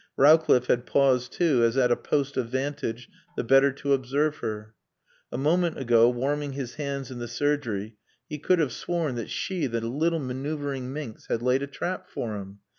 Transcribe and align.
Rowcliffe 0.17 0.65
had 0.65 0.87
paused 0.87 1.31
too, 1.33 1.63
as 1.63 1.77
at 1.77 1.91
a 1.91 1.95
post 1.95 2.35
of 2.35 2.49
vantage, 2.49 3.07
the 3.37 3.43
better 3.43 3.71
to 3.73 3.93
observe 3.93 4.37
her. 4.37 4.73
A 5.31 5.37
moment 5.37 5.77
ago, 5.77 6.09
warming 6.09 6.53
his 6.53 6.73
hands 6.73 7.11
in 7.11 7.19
the 7.19 7.27
surgery, 7.27 7.97
he 8.27 8.39
could 8.39 8.57
have 8.57 8.73
sworn 8.73 9.13
that 9.13 9.29
she, 9.29 9.67
the 9.67 9.79
little 9.81 10.17
maneuvering 10.17 10.91
minx, 10.91 11.27
had 11.27 11.43
laid 11.43 11.61
a 11.61 11.67
trap 11.67 12.07
for 12.09 12.35
him. 12.37 12.61